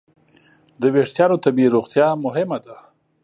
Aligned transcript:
د 0.81 0.83
وېښتیانو 0.93 1.41
طبیعي 1.45 1.69
روغتیا 1.75 2.07
مهمه 2.25 2.57
ده. 2.65 2.75